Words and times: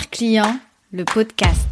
Client, 0.00 0.58
le 0.90 1.04
podcast. 1.04 1.68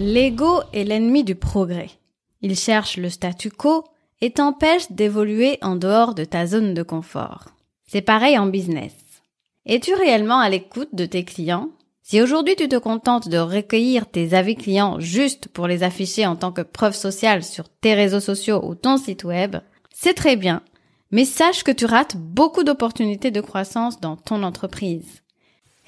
L'ego 0.00 0.62
est 0.72 0.82
l'ennemi 0.82 1.22
du 1.22 1.36
progrès. 1.36 1.90
Il 2.40 2.56
cherche 2.56 2.96
le 2.96 3.10
statu 3.10 3.50
quo 3.50 3.84
et 4.20 4.32
t'empêche 4.32 4.90
d'évoluer 4.90 5.58
en 5.62 5.76
dehors 5.76 6.14
de 6.14 6.24
ta 6.24 6.46
zone 6.46 6.74
de 6.74 6.82
confort. 6.82 7.44
C'est 7.86 8.02
pareil 8.02 8.36
en 8.38 8.46
business. 8.46 8.92
Es-tu 9.66 9.94
réellement 9.94 10.40
à 10.40 10.48
l'écoute 10.48 10.94
de 10.94 11.06
tes 11.06 11.24
clients? 11.24 11.70
Si 12.10 12.22
aujourd'hui 12.22 12.56
tu 12.56 12.70
te 12.70 12.76
contentes 12.76 13.28
de 13.28 13.36
recueillir 13.36 14.06
tes 14.06 14.32
avis 14.32 14.56
clients 14.56 14.98
juste 14.98 15.48
pour 15.48 15.66
les 15.66 15.82
afficher 15.82 16.24
en 16.24 16.36
tant 16.36 16.52
que 16.52 16.62
preuve 16.62 16.94
sociale 16.94 17.44
sur 17.44 17.68
tes 17.68 17.92
réseaux 17.92 18.18
sociaux 18.18 18.64
ou 18.64 18.74
ton 18.74 18.96
site 18.96 19.24
web, 19.24 19.56
c'est 19.92 20.14
très 20.14 20.36
bien, 20.36 20.62
mais 21.10 21.26
sache 21.26 21.64
que 21.64 21.70
tu 21.70 21.84
rates 21.84 22.16
beaucoup 22.16 22.64
d'opportunités 22.64 23.30
de 23.30 23.42
croissance 23.42 24.00
dans 24.00 24.16
ton 24.16 24.42
entreprise. 24.42 25.20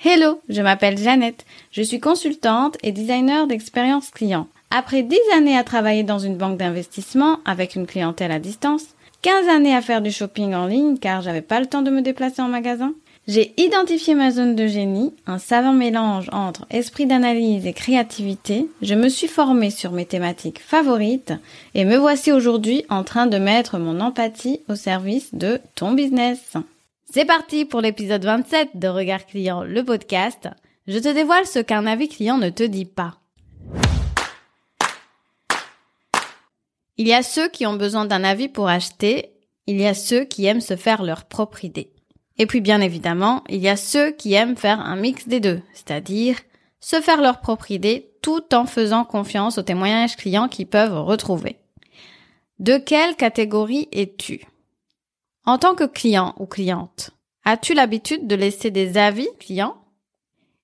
Hello, 0.05 0.43
je 0.51 0.61
m'appelle 0.61 0.99
Jeannette, 0.99 1.47
je 1.71 1.81
suis 1.81 2.01
consultante 2.01 2.77
et 2.83 2.93
designer 2.93 3.47
d'expérience 3.47 4.11
client. 4.11 4.47
Après 4.71 5.03
10 5.03 5.17
années 5.35 5.57
à 5.57 5.65
travailler 5.65 6.03
dans 6.03 6.19
une 6.19 6.37
banque 6.37 6.59
d'investissement 6.59 7.39
avec 7.47 7.77
une 7.77 7.87
clientèle 7.87 8.31
à 8.31 8.39
distance, 8.39 8.89
15 9.23 9.49
années 9.49 9.75
à 9.75 9.81
faire 9.81 10.03
du 10.03 10.11
shopping 10.11 10.55
en 10.55 10.67
ligne 10.67 10.99
car 10.99 11.23
j'avais 11.23 11.41
pas 11.41 11.61
le 11.61 11.67
temps 11.67 11.81
de 11.81 11.91
me 11.91 12.03
déplacer 12.03 12.43
en 12.43 12.49
magasin, 12.49 12.93
j'ai 13.29 13.53
identifié 13.61 14.15
ma 14.15 14.31
zone 14.31 14.57
de 14.57 14.67
génie, 14.67 15.15
un 15.27 15.39
savant 15.39 15.73
mélange 15.73 16.29
entre 16.33 16.67
esprit 16.71 17.07
d'analyse 17.07 17.67
et 17.67 17.73
créativité. 17.73 18.67
Je 18.83 18.95
me 18.95 19.09
suis 19.09 19.29
formée 19.29 19.71
sur 19.71 19.93
mes 19.93 20.07
thématiques 20.07 20.59
favorites 20.59 21.35
et 21.75 21.85
me 21.85 21.97
voici 21.97 22.33
aujourd'hui 22.33 22.85
en 22.89 23.05
train 23.05 23.27
de 23.27 23.39
mettre 23.39 23.79
mon 23.79 24.01
empathie 24.01 24.61
au 24.69 24.75
service 24.75 25.35
de 25.35 25.61
ton 25.75 25.93
business. 25.93 26.55
C'est 27.13 27.25
parti 27.25 27.65
pour 27.65 27.83
l'épisode 27.83 28.25
27 28.25 28.71
de 28.75 28.89
Regard 28.89 29.27
Client, 29.27 29.63
le 29.63 29.85
podcast. 29.85 30.49
Je 30.89 30.99
te 30.99 31.13
dévoile 31.13 31.47
ce 31.47 31.59
qu'un 31.59 31.87
avis 31.87 32.09
client 32.09 32.39
ne 32.39 32.51
te 32.51 32.63
dit 32.63 32.85
pas. 32.85 33.17
Il 36.97 37.07
y 37.07 37.15
a 37.15 37.23
ceux 37.23 37.49
qui 37.49 37.67
ont 37.67 37.77
besoin 37.77 38.07
d'un 38.07 38.25
avis 38.25 38.49
pour 38.49 38.69
acheter, 38.69 39.31
il 39.67 39.81
y 39.81 39.87
a 39.87 39.95
ceux 39.95 40.25
qui 40.25 40.47
aiment 40.47 40.61
se 40.61 40.77
faire 40.77 41.03
leur 41.03 41.25
propre 41.25 41.65
idée. 41.65 41.91
Et 42.41 42.47
puis 42.47 42.63
bien 42.63 42.81
évidemment, 42.81 43.45
il 43.51 43.61
y 43.61 43.69
a 43.69 43.77
ceux 43.77 44.13
qui 44.13 44.33
aiment 44.33 44.57
faire 44.57 44.81
un 44.81 44.97
mix 44.97 45.29
des 45.29 45.41
deux, 45.41 45.61
c'est-à-dire 45.75 46.39
se 46.81 47.03
faire 47.03 47.21
leur 47.21 47.41
propre 47.41 47.71
idée 47.71 48.15
tout 48.23 48.55
en 48.55 48.65
faisant 48.65 49.05
confiance 49.05 49.59
aux 49.59 49.63
témoignages 49.63 50.17
clients 50.17 50.49
qu'ils 50.49 50.67
peuvent 50.67 50.99
retrouver. 51.05 51.59
De 52.59 52.79
quelle 52.79 53.15
catégorie 53.15 53.89
es-tu? 53.93 54.47
En 55.45 55.59
tant 55.59 55.75
que 55.75 55.85
client 55.85 56.35
ou 56.39 56.47
cliente, 56.47 57.11
as-tu 57.45 57.75
l'habitude 57.75 58.27
de 58.27 58.37
laisser 58.37 58.71
des 58.71 58.97
avis 58.97 59.29
clients? 59.39 59.77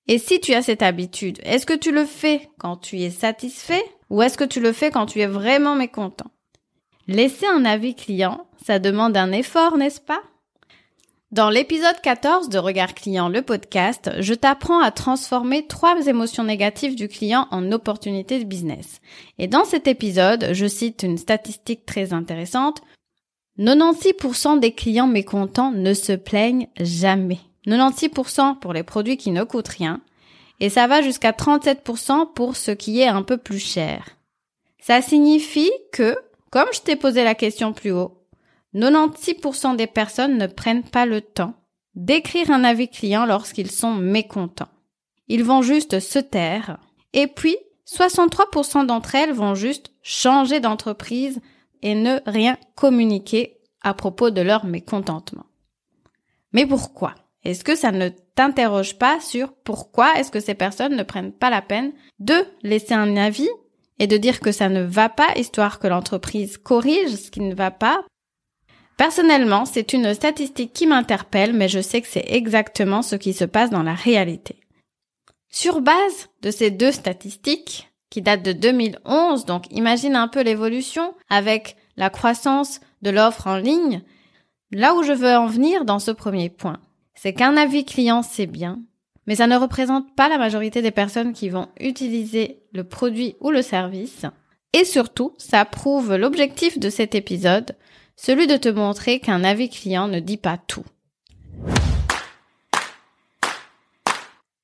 Et 0.07 0.17
si 0.17 0.39
tu 0.39 0.55
as 0.55 0.63
cette 0.63 0.81
habitude, 0.81 1.39
est-ce 1.43 1.67
que 1.67 1.77
tu 1.77 1.91
le 1.91 2.05
fais 2.05 2.49
quand 2.57 2.77
tu 2.77 3.01
es 3.01 3.11
satisfait 3.11 3.85
ou 4.09 4.23
est-ce 4.23 4.39
que 4.39 4.45
tu 4.45 4.61
le 4.61 4.71
fais 4.71 4.89
quand 4.89 5.05
tu 5.05 5.21
es 5.21 5.27
vraiment 5.27 5.75
mécontent? 5.75 6.31
Laisser 7.07 7.45
un 7.45 7.65
avis 7.65 7.93
client, 7.93 8.47
ça 8.65 8.79
demande 8.79 9.15
un 9.15 9.31
effort, 9.31 9.77
n'est-ce 9.77 10.01
pas? 10.01 10.23
Dans 11.31 11.49
l'épisode 11.49 11.99
14 12.01 12.47
de 12.47 12.57
Regard 12.57 12.93
Client, 12.93 13.27
le 13.27 13.41
podcast, 13.41 14.11
je 14.19 14.33
t'apprends 14.33 14.79
à 14.79 14.91
transformer 14.91 15.67
trois 15.67 16.07
émotions 16.07 16.45
négatives 16.45 16.95
du 16.95 17.09
client 17.09 17.49
en 17.51 17.73
opportunités 17.73 18.39
de 18.39 18.45
business. 18.45 19.01
Et 19.37 19.47
dans 19.47 19.65
cet 19.65 19.87
épisode, 19.87 20.47
je 20.53 20.65
cite 20.65 21.03
une 21.03 21.17
statistique 21.17 21.85
très 21.85 22.13
intéressante. 22.13 22.81
96% 23.59 24.61
des 24.61 24.71
clients 24.71 25.07
mécontents 25.07 25.71
ne 25.71 25.93
se 25.93 26.13
plaignent 26.13 26.69
jamais. 26.79 27.39
96% 27.67 28.59
pour 28.59 28.71
les 28.71 28.83
produits 28.83 29.17
qui 29.17 29.31
ne 29.31 29.43
coûtent 29.43 29.67
rien. 29.67 29.99
Et 30.61 30.69
ça 30.69 30.87
va 30.87 31.01
jusqu'à 31.01 31.31
37% 31.31 32.31
pour 32.35 32.55
ce 32.55 32.71
qui 32.71 33.01
est 33.01 33.07
un 33.07 33.23
peu 33.23 33.35
plus 33.35 33.59
cher. 33.59 34.17
Ça 34.79 35.01
signifie 35.01 35.71
que, 35.91 36.15
comme 36.51 36.69
je 36.71 36.79
t'ai 36.79 36.95
posé 36.95 37.25
la 37.25 37.35
question 37.35 37.73
plus 37.73 37.91
haut, 37.91 38.16
96% 38.77 39.75
des 39.75 39.87
personnes 39.87 40.37
ne 40.37 40.47
prennent 40.47 40.83
pas 40.83 41.05
le 41.05 41.21
temps 41.21 41.53
d'écrire 41.95 42.51
un 42.51 42.63
avis 42.63 42.89
client 42.89 43.25
lorsqu'ils 43.25 43.71
sont 43.71 43.93
mécontents. 43.93 44.69
Ils 45.27 45.43
vont 45.43 45.63
juste 45.63 45.99
se 45.99 46.19
taire. 46.19 46.79
Et 47.13 47.27
puis, 47.27 47.57
63% 47.87 48.85
d'entre 48.85 49.15
elles 49.15 49.33
vont 49.33 49.55
juste 49.55 49.91
changer 50.03 50.59
d'entreprise 50.59 51.41
et 51.81 51.95
ne 51.95 52.19
rien 52.25 52.57
communiquer 52.75 53.57
à 53.81 53.93
propos 53.93 54.29
de 54.29 54.41
leur 54.41 54.65
mécontentement. 54.65 55.45
Mais 56.53 56.65
pourquoi? 56.65 57.15
Est-ce 57.43 57.63
que 57.63 57.75
ça 57.75 57.91
ne 57.91 58.09
t'interroge 58.35 58.97
pas 58.97 59.19
sur 59.19 59.53
pourquoi 59.63 60.19
est-ce 60.19 60.31
que 60.31 60.39
ces 60.39 60.55
personnes 60.55 60.95
ne 60.95 61.03
prennent 61.03 61.31
pas 61.31 61.49
la 61.49 61.61
peine 61.61 61.93
de 62.19 62.35
laisser 62.61 62.93
un 62.93 63.15
avis 63.15 63.49
et 63.99 64.07
de 64.07 64.17
dire 64.17 64.39
que 64.39 64.51
ça 64.51 64.69
ne 64.69 64.83
va 64.83 65.09
pas, 65.09 65.35
histoire 65.35 65.79
que 65.79 65.87
l'entreprise 65.87 66.57
corrige 66.57 67.15
ce 67.15 67.31
qui 67.31 67.41
ne 67.41 67.55
va 67.55 67.71
pas? 67.71 68.03
Personnellement, 68.97 69.65
c'est 69.65 69.93
une 69.93 70.13
statistique 70.13 70.73
qui 70.73 70.87
m'interpelle, 70.87 71.53
mais 71.53 71.69
je 71.69 71.79
sais 71.79 72.01
que 72.01 72.07
c'est 72.07 72.25
exactement 72.27 73.01
ce 73.01 73.15
qui 73.15 73.33
se 73.33 73.45
passe 73.45 73.69
dans 73.69 73.83
la 73.83 73.93
réalité. 73.93 74.59
Sur 75.49 75.81
base 75.81 76.27
de 76.41 76.51
ces 76.51 76.71
deux 76.71 76.91
statistiques, 76.91 77.87
qui 78.09 78.21
date 78.21 78.43
de 78.43 78.53
2011, 78.53 79.45
donc 79.45 79.65
imagine 79.71 80.15
un 80.15 80.27
peu 80.27 80.41
l'évolution 80.41 81.13
avec 81.29 81.75
la 81.97 82.09
croissance 82.09 82.79
de 83.01 83.09
l'offre 83.09 83.47
en 83.47 83.57
ligne. 83.57 84.01
Là 84.71 84.95
où 84.95 85.03
je 85.03 85.13
veux 85.13 85.35
en 85.35 85.47
venir 85.47 85.85
dans 85.85 85.99
ce 85.99 86.11
premier 86.11 86.49
point, 86.49 86.79
c'est 87.15 87.33
qu'un 87.33 87.57
avis 87.57 87.85
client 87.85 88.21
c'est 88.21 88.45
bien, 88.45 88.79
mais 89.25 89.35
ça 89.35 89.47
ne 89.47 89.57
représente 89.57 90.15
pas 90.15 90.29
la 90.29 90.37
majorité 90.37 90.81
des 90.81 90.91
personnes 90.91 91.33
qui 91.33 91.49
vont 91.49 91.67
utiliser 91.79 92.61
le 92.73 92.83
produit 92.83 93.35
ou 93.41 93.51
le 93.51 93.61
service. 93.61 94.25
Et 94.73 94.85
surtout, 94.85 95.33
ça 95.37 95.65
prouve 95.65 96.15
l'objectif 96.15 96.79
de 96.79 96.89
cet 96.89 97.15
épisode, 97.15 97.75
celui 98.17 98.47
de 98.47 98.57
te 98.57 98.67
montrer 98.67 99.19
qu'un 99.19 99.43
avis 99.43 99.69
client 99.69 100.09
ne 100.09 100.19
dit 100.19 100.37
pas 100.37 100.57
tout. 100.57 100.83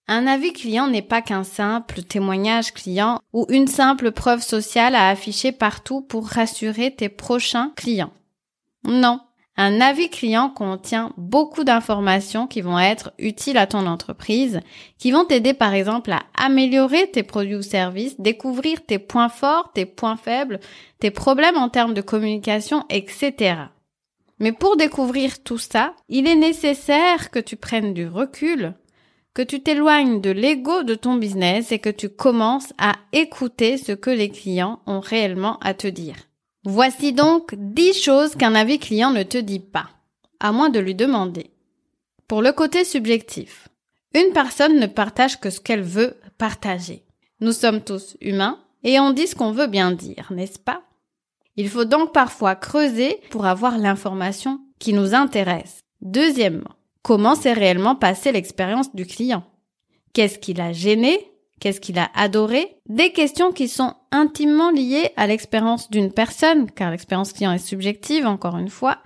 Un 0.08 0.28
avis 0.28 0.52
client 0.52 0.88
n'est 0.88 1.02
pas 1.02 1.22
qu'un 1.22 1.46
simple 1.46 2.04
témoignage 2.04 2.74
client 2.74 3.22
ou 3.32 3.46
une 3.50 3.68
simple 3.68 4.12
preuve 4.12 4.42
sociale 4.42 4.96
à 4.96 5.08
afficher 5.08 5.54
partout 5.54 6.02
pour 6.02 6.28
rassurer 6.28 6.94
tes 6.94 7.10
prochains 7.10 7.72
clients. 7.78 8.12
Non. 8.84 9.22
Un 9.56 9.82
avis 9.82 10.10
client 10.10 10.50
contient 10.50 11.14
beaucoup 11.16 11.64
d'informations 11.64 12.48
qui 12.48 12.62
vont 12.62 12.80
être 12.80 13.14
utiles 13.20 13.58
à 13.58 13.68
ton 13.68 13.86
entreprise, 13.86 14.60
qui 14.98 15.12
vont 15.12 15.26
t'aider 15.26 15.54
par 15.54 15.74
exemple 15.74 16.12
à 16.12 16.24
améliorer 16.44 17.10
tes 17.10 17.24
produits 17.24 17.56
ou 17.56 17.62
services, 17.62 18.20
découvrir 18.20 18.86
tes 18.86 19.00
points 19.00 19.30
forts, 19.30 19.72
tes 19.74 19.86
points 19.86 20.18
faibles, 20.18 20.60
tes 21.00 21.12
problèmes 21.12 21.58
en 21.58 21.70
termes 21.70 21.94
de 21.94 22.02
communication, 22.02 22.86
etc. 22.90 23.56
Mais 24.40 24.52
pour 24.52 24.76
découvrir 24.76 25.42
tout 25.42 25.58
ça, 25.58 25.94
il 26.10 26.28
est 26.28 26.36
nécessaire 26.36 27.32
que 27.32 27.40
tu 27.40 27.56
prennes 27.56 27.94
du 27.94 28.08
recul 28.08 28.74
que 29.34 29.42
tu 29.42 29.62
t'éloignes 29.62 30.22
de 30.22 30.30
l'ego 30.30 30.84
de 30.84 30.96
ton 30.96 31.16
business 31.16 31.72
et 31.72 31.80
que 31.80 31.90
tu 31.90 32.10
commences 32.10 32.72
à 32.78 32.94
écouter 33.14 33.78
ce 33.78 33.92
que 33.92 34.12
les 34.12 34.30
clients 34.30 34.80
ont 34.86 35.00
réellement 35.00 35.58
à 35.60 35.74
te 35.74 35.88
dire. 35.88 36.16
Voici 36.66 37.14
donc 37.14 37.56
10 37.56 37.94
choses 38.00 38.36
qu'un 38.36 38.56
avis 38.56 38.80
client 38.80 39.12
ne 39.12 39.24
te 39.24 39.38
dit 39.38 39.60
pas, 39.60 39.90
à 40.40 40.52
moins 40.52 40.70
de 40.70 40.80
lui 40.80 40.96
demander. 40.96 41.50
Pour 42.28 42.42
le 42.42 42.52
côté 42.52 42.86
subjectif, 42.86 43.70
une 44.14 44.34
personne 44.34 44.80
ne 44.80 44.86
partage 44.86 45.40
que 45.40 45.50
ce 45.50 45.60
qu'elle 45.60 45.82
veut 45.82 46.16
partager. 46.38 47.04
Nous 47.40 47.52
sommes 47.52 47.82
tous 47.82 48.18
humains 48.22 48.60
et 48.84 49.00
on 49.00 49.12
dit 49.12 49.28
ce 49.28 49.36
qu'on 49.36 49.52
veut 49.52 49.68
bien 49.68 49.92
dire, 49.92 50.28
n'est-ce 50.32 50.60
pas? 50.60 50.84
Il 51.56 51.70
faut 51.70 51.86
donc 51.86 52.14
parfois 52.14 52.56
creuser 52.56 53.20
pour 53.30 53.46
avoir 53.46 53.78
l'information 53.78 54.60
qui 54.80 54.94
nous 54.94 55.14
intéresse. 55.14 55.82
Deuxièmement, 56.02 56.76
comment 57.02 57.36
s'est 57.36 57.54
réellement 57.54 57.96
passée 57.96 58.32
l'expérience 58.32 58.94
du 58.96 59.06
client? 59.06 59.44
Qu'est-ce 60.14 60.40
qui 60.40 60.54
l'a 60.54 60.74
gêné? 60.74 61.30
Qu'est-ce 61.60 61.80
qu'il 61.80 61.98
a 62.00 62.10
adoré? 62.16 62.76
Des 62.90 63.12
questions 63.12 63.52
qui 63.52 63.68
sont 63.68 63.94
intimement 64.12 64.72
liées 64.72 65.12
à 65.16 65.28
l'expérience 65.28 65.90
d'une 65.90 66.12
personne, 66.12 66.70
car 66.70 66.92
l'expérience 66.92 67.34
client 67.34 67.54
est 67.54 67.58
subjective, 67.58 68.26
encore 68.26 68.58
une 68.58 68.70
fois, 68.70 68.98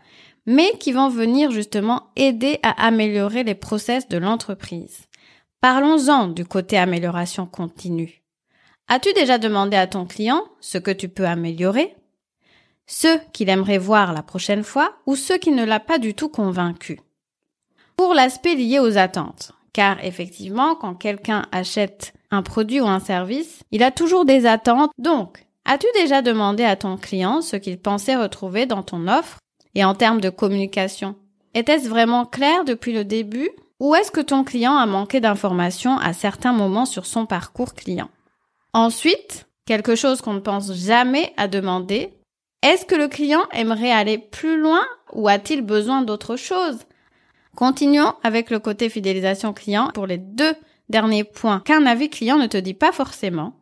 mais 0.45 0.71
qui 0.79 0.91
vont 0.93 1.09
venir 1.09 1.51
justement 1.51 2.07
aider 2.15 2.59
à 2.63 2.87
améliorer 2.87 3.43
les 3.43 3.53
process 3.53 4.07
de 4.07 4.17
l'entreprise. 4.17 5.06
Parlons-en 5.61 6.27
du 6.27 6.45
côté 6.45 6.77
amélioration 6.77 7.47
continue. 7.47 8.21
As-tu 8.87 9.11
déjà 9.13 9.39
demandé 9.39 9.75
à 9.75 9.87
ton 9.87 10.05
client 10.05 10.43
ce 10.61 10.77
que 10.77 10.91
tu 10.91 11.09
peux 11.09 11.25
améliorer? 11.25 11.95
Ce 12.85 13.17
qu'il 13.33 13.49
aimerait 13.49 13.79
voir 13.79 14.13
la 14.13 14.21
prochaine 14.21 14.63
fois 14.63 14.93
ou 15.07 15.15
ce 15.15 15.33
qui 15.33 15.51
ne 15.51 15.65
l'a 15.65 15.79
pas 15.79 15.97
du 15.97 16.13
tout 16.13 16.29
convaincu? 16.29 16.99
Pour 17.97 18.13
l'aspect 18.13 18.53
lié 18.53 18.79
aux 18.79 18.97
attentes. 18.99 19.51
Car 19.73 20.03
effectivement, 20.05 20.75
quand 20.75 20.93
quelqu'un 20.93 21.45
achète 21.51 22.13
un 22.29 22.43
produit 22.43 22.79
ou 22.79 22.87
un 22.87 22.99
service, 22.99 23.61
il 23.71 23.81
a 23.81 23.91
toujours 23.91 24.25
des 24.25 24.45
attentes. 24.45 24.91
Donc, 24.99 25.43
as-tu 25.65 25.87
déjà 25.95 26.21
demandé 26.21 26.63
à 26.63 26.75
ton 26.75 26.97
client 26.97 27.41
ce 27.41 27.55
qu'il 27.55 27.79
pensait 27.79 28.15
retrouver 28.15 28.67
dans 28.67 28.83
ton 28.83 29.07
offre? 29.07 29.39
Et 29.73 29.83
en 29.83 29.95
termes 29.95 30.21
de 30.21 30.29
communication 30.29 31.15
Était-ce 31.55 31.89
vraiment 31.89 32.25
clair 32.25 32.63
depuis 32.63 32.93
le 32.93 33.03
début? 33.03 33.49
Ou 33.79 33.95
est-ce 33.95 34.11
que 34.11 34.21
ton 34.21 34.43
client 34.43 34.75
a 34.75 34.85
manqué 34.85 35.19
d'informations 35.19 35.97
à 35.97 36.13
certains 36.13 36.53
moments 36.53 36.85
sur 36.85 37.05
son 37.05 37.25
parcours 37.25 37.73
client? 37.73 38.09
Ensuite, 38.73 39.47
quelque 39.65 39.95
chose 39.95 40.21
qu'on 40.21 40.33
ne 40.33 40.39
pense 40.39 40.73
jamais 40.73 41.33
à 41.37 41.47
demander, 41.47 42.13
est-ce 42.63 42.85
que 42.85 42.95
le 42.95 43.07
client 43.07 43.43
aimerait 43.51 43.91
aller 43.91 44.17
plus 44.17 44.59
loin 44.59 44.83
ou 45.13 45.27
a-t-il 45.27 45.61
besoin 45.61 46.01
d'autre 46.01 46.35
chose? 46.35 46.79
Continuons 47.55 48.13
avec 48.23 48.49
le 48.49 48.59
côté 48.59 48.89
fidélisation 48.89 49.53
client 49.53 49.89
pour 49.93 50.07
les 50.07 50.17
deux 50.17 50.53
derniers 50.89 51.23
points 51.23 51.59
qu'un 51.59 51.85
avis 51.85 52.09
client 52.09 52.37
ne 52.37 52.47
te 52.47 52.57
dit 52.57 52.73
pas 52.73 52.91
forcément. 52.91 53.53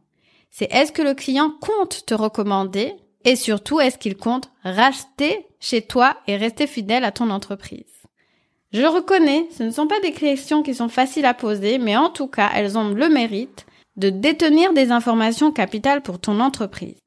C'est 0.49 0.71
est-ce 0.71 0.91
que 0.91 1.01
le 1.01 1.13
client 1.13 1.51
compte 1.59 2.05
te 2.05 2.13
recommander 2.13 2.93
et 3.25 3.35
surtout 3.35 3.79
est-ce 3.81 3.97
qu'il 3.97 4.15
compte 4.15 4.49
racheter 4.63 5.45
chez 5.59 5.81
toi 5.81 6.15
et 6.27 6.37
rester 6.37 6.67
fidèle 6.67 7.03
à 7.03 7.11
ton 7.11 7.29
entreprise? 7.29 8.04
Je 8.75 8.83
reconnais, 8.83 9.47
ce 9.57 9.63
ne 9.63 9.69
sont 9.71 9.87
pas 9.87 10.01
des 10.01 10.11
questions 10.11 10.61
qui 10.61 10.75
sont 10.75 10.89
faciles 10.89 11.23
à 11.23 11.33
poser, 11.33 11.77
mais 11.77 11.95
en 11.95 12.09
tout 12.09 12.27
cas, 12.27 12.49
elles 12.53 12.77
ont 12.77 12.89
le 12.89 13.07
mérite 13.07 13.65
de 13.95 14.09
détenir 14.09 14.73
des 14.73 14.91
informations 14.91 15.53
capitales 15.53 16.01
pour 16.01 16.19
ton 16.19 16.41
entreprise. 16.41 16.97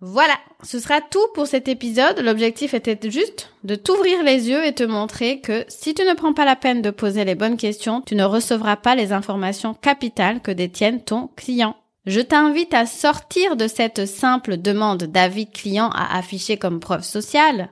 Voilà, 0.00 0.32
ce 0.62 0.78
sera 0.78 1.02
tout 1.02 1.26
pour 1.34 1.46
cet 1.46 1.68
épisode. 1.68 2.18
L'objectif 2.20 2.72
était 2.72 2.98
juste 3.10 3.52
de 3.62 3.74
t'ouvrir 3.74 4.22
les 4.22 4.48
yeux 4.48 4.64
et 4.64 4.72
te 4.72 4.84
montrer 4.84 5.42
que 5.42 5.66
si 5.68 5.92
tu 5.92 6.02
ne 6.02 6.14
prends 6.14 6.32
pas 6.32 6.46
la 6.46 6.56
peine 6.56 6.80
de 6.80 6.88
poser 6.88 7.26
les 7.26 7.34
bonnes 7.34 7.58
questions, 7.58 8.00
tu 8.00 8.14
ne 8.14 8.24
recevras 8.24 8.76
pas 8.76 8.94
les 8.94 9.12
informations 9.12 9.74
capitales 9.74 10.40
que 10.40 10.50
détiennent 10.50 11.02
ton 11.02 11.28
client. 11.36 11.76
Je 12.06 12.20
t'invite 12.20 12.72
à 12.72 12.86
sortir 12.86 13.56
de 13.56 13.68
cette 13.68 14.06
simple 14.06 14.56
demande 14.56 15.02
d'avis 15.02 15.50
client 15.50 15.90
à 15.90 16.16
afficher 16.16 16.56
comme 16.56 16.80
preuve 16.80 17.04
sociale. 17.04 17.68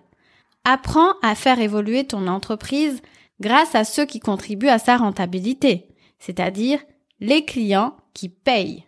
Apprends 0.67 1.15
à 1.23 1.35
faire 1.35 1.59
évoluer 1.59 2.05
ton 2.05 2.27
entreprise 2.27 3.01
grâce 3.41 3.75
à 3.75 3.85
ceux 3.85 4.05
qui 4.05 4.21
contribuent 4.21 4.69
à 4.69 4.79
sa 4.79 4.97
rentabilité, 4.97 5.89
c'est-à-dire 6.19 6.81
les 7.21 7.45
clients 7.45 7.97
qui 8.15 8.29
payent. 8.29 8.85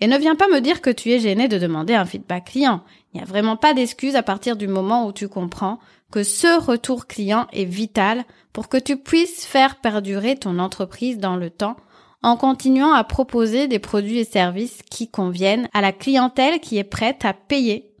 Et 0.00 0.06
ne 0.06 0.18
viens 0.18 0.36
pas 0.36 0.48
me 0.48 0.60
dire 0.60 0.82
que 0.82 0.90
tu 0.90 1.10
es 1.10 1.18
gêné 1.18 1.48
de 1.48 1.58
demander 1.58 1.94
un 1.94 2.04
feedback 2.04 2.46
client. 2.46 2.82
Il 3.12 3.16
n'y 3.16 3.22
a 3.22 3.26
vraiment 3.26 3.56
pas 3.56 3.72
d'excuse 3.72 4.14
à 4.14 4.22
partir 4.22 4.56
du 4.56 4.68
moment 4.68 5.06
où 5.06 5.12
tu 5.12 5.28
comprends 5.28 5.78
que 6.12 6.22
ce 6.22 6.60
retour 6.60 7.06
client 7.06 7.46
est 7.52 7.64
vital 7.64 8.24
pour 8.52 8.68
que 8.68 8.76
tu 8.76 8.98
puisses 8.98 9.46
faire 9.46 9.80
perdurer 9.80 10.36
ton 10.36 10.58
entreprise 10.58 11.18
dans 11.18 11.36
le 11.36 11.50
temps 11.50 11.76
en 12.22 12.36
continuant 12.36 12.92
à 12.92 13.04
proposer 13.04 13.68
des 13.68 13.78
produits 13.78 14.18
et 14.18 14.24
services 14.24 14.80
qui 14.90 15.08
conviennent 15.08 15.68
à 15.72 15.80
la 15.80 15.92
clientèle 15.92 16.60
qui 16.60 16.76
est 16.76 16.84
prête 16.84 17.24
à 17.24 17.32
payer. 17.32 17.92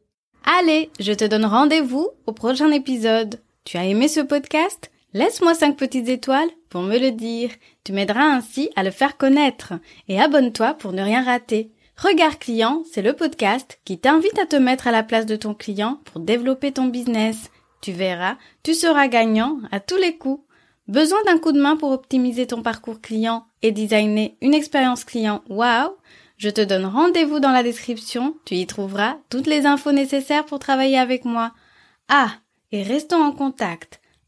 Allez, 0.60 0.90
je 1.00 1.12
te 1.12 1.24
donne 1.24 1.44
rendez-vous 1.44 2.08
au 2.26 2.32
prochain 2.32 2.70
épisode. 2.70 3.40
Tu 3.64 3.78
as 3.78 3.84
aimé 3.84 4.08
ce 4.08 4.20
podcast? 4.20 4.90
Laisse-moi 5.16 5.54
5 5.54 5.78
petites 5.78 6.10
étoiles 6.10 6.50
pour 6.68 6.82
me 6.82 6.98
le 6.98 7.10
dire. 7.10 7.48
Tu 7.84 7.94
m'aideras 7.94 8.26
ainsi 8.26 8.68
à 8.76 8.82
le 8.82 8.90
faire 8.90 9.16
connaître. 9.16 9.72
Et 10.08 10.20
abonne-toi 10.20 10.74
pour 10.74 10.92
ne 10.92 11.00
rien 11.00 11.24
rater. 11.24 11.70
Regard 11.96 12.38
client, 12.38 12.82
c'est 12.92 13.00
le 13.00 13.14
podcast 13.14 13.80
qui 13.86 13.98
t'invite 13.98 14.38
à 14.38 14.44
te 14.44 14.56
mettre 14.56 14.88
à 14.88 14.90
la 14.90 15.02
place 15.02 15.24
de 15.24 15.36
ton 15.36 15.54
client 15.54 16.00
pour 16.04 16.20
développer 16.20 16.70
ton 16.70 16.88
business. 16.88 17.50
Tu 17.80 17.92
verras, 17.92 18.36
tu 18.62 18.74
seras 18.74 19.08
gagnant 19.08 19.58
à 19.72 19.80
tous 19.80 19.96
les 19.96 20.18
coups. 20.18 20.44
Besoin 20.86 21.22
d'un 21.24 21.38
coup 21.38 21.52
de 21.52 21.62
main 21.62 21.78
pour 21.78 21.92
optimiser 21.92 22.46
ton 22.46 22.60
parcours 22.60 23.00
client 23.00 23.46
et 23.62 23.72
designer 23.72 24.36
une 24.42 24.52
expérience 24.52 25.04
client? 25.04 25.42
Wow? 25.48 25.96
Je 26.36 26.50
te 26.50 26.60
donne 26.60 26.84
rendez-vous 26.84 27.40
dans 27.40 27.52
la 27.52 27.62
description, 27.62 28.36
tu 28.44 28.56
y 28.56 28.66
trouveras 28.66 29.16
toutes 29.30 29.46
les 29.46 29.64
infos 29.64 29.92
nécessaires 29.92 30.44
pour 30.44 30.58
travailler 30.58 30.98
avec 30.98 31.24
moi. 31.24 31.54
Ah, 32.10 32.32
et 32.70 32.82
restons 32.82 33.22
en 33.22 33.32
contact. 33.32 34.02